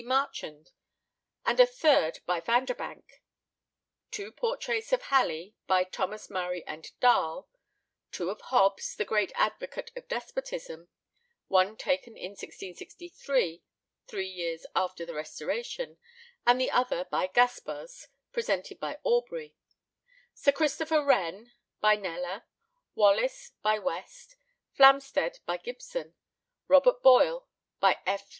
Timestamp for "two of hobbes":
8.11-8.95